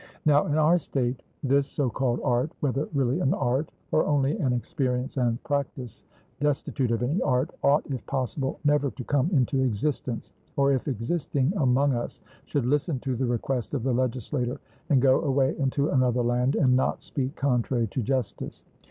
Now 0.25 0.47
in 0.47 0.55
our 0.57 0.79
state 0.79 1.21
this 1.43 1.67
so 1.67 1.87
called 1.87 2.21
art, 2.23 2.51
whether 2.59 2.89
really 2.91 3.19
an 3.19 3.35
art 3.35 3.71
or 3.91 4.03
only 4.03 4.35
an 4.39 4.51
experience 4.51 5.15
and 5.17 5.37
practice 5.43 6.05
destitute 6.39 6.89
of 6.89 7.03
any 7.03 7.21
art, 7.21 7.51
ought 7.63 7.85
if 7.85 8.03
possible 8.07 8.57
never 8.65 8.89
to 8.89 9.03
come 9.03 9.29
into 9.29 9.61
existence, 9.61 10.31
or 10.55 10.71
if 10.73 10.87
existing 10.87 11.53
among 11.55 11.93
us 11.93 12.19
should 12.45 12.65
listen 12.65 12.97
to 13.01 13.15
the 13.15 13.27
request 13.27 13.75
of 13.75 13.83
the 13.83 13.93
legislator 13.93 14.59
and 14.89 15.03
go 15.03 15.21
away 15.21 15.55
into 15.59 15.89
another 15.91 16.23
land, 16.23 16.55
and 16.55 16.75
not 16.75 17.03
speak 17.03 17.35
contrary 17.35 17.85
to 17.89 18.01
justice. 18.01 18.63